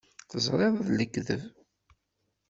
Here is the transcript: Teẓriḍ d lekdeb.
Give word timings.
Teẓriḍ 0.29 0.75
d 0.87 0.89
lekdeb. 0.97 1.41